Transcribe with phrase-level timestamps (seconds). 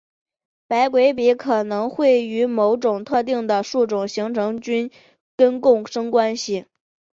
[0.67, 4.89] 白鬼笔可能会与某些特定的树种形成菌
[5.37, 6.65] 根共生关系。